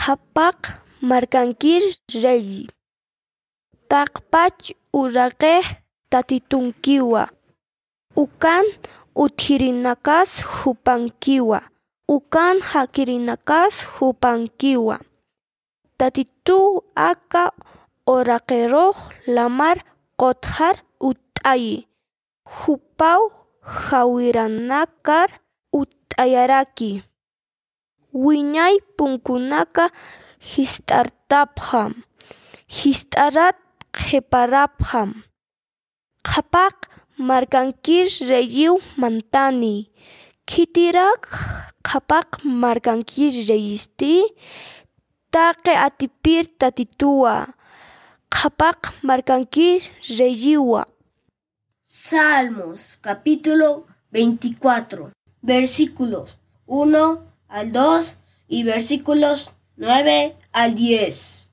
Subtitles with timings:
[0.00, 2.72] hapak markankir reyi.
[3.88, 5.60] Takpach urake
[6.08, 7.28] tatitunkiwa.
[8.16, 8.64] Ukan
[9.14, 11.60] utirinakas hupankiwa.
[12.08, 15.00] Ukan hakirinakas hupankiwa.
[15.96, 17.52] Tatitu aka
[18.06, 18.96] orakeroh
[19.26, 19.84] lamar
[20.16, 21.86] kothar utayi.
[22.48, 23.30] Hupau
[23.60, 25.28] hawiranakar
[25.72, 27.09] utayaraki.
[28.12, 29.90] Wiñay punkunaka
[30.40, 32.02] hist'artapqam.
[32.66, 33.56] Hist'arat
[33.94, 35.22] qhiparapqam.
[36.26, 39.90] Qhapak markankir reyiw mantani.
[40.46, 41.22] Kitirak
[41.86, 44.26] qhapak markankir reyisti
[45.30, 47.54] taqe atipir tatituwa.
[48.30, 49.86] Qhapak markankir
[50.18, 50.82] reyiwa.
[51.84, 58.16] Salmos capítulo 24 versículos 1 al 2
[58.48, 61.49] y versículos 9 al 10.